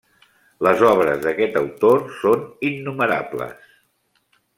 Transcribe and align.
Les 0.67 0.79
obres 0.91 1.19
d'aquest 1.25 1.59
autor 1.61 2.01
són 2.21 2.41
innumerables. 2.71 3.69